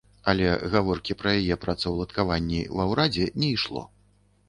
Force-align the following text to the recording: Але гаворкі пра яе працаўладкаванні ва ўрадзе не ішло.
Але 0.31 0.45
гаворкі 0.75 1.17
пра 1.19 1.35
яе 1.43 1.59
працаўладкаванні 1.67 2.65
ва 2.81 2.91
ўрадзе 2.93 3.33
не 3.41 3.55
ішло. 3.61 3.89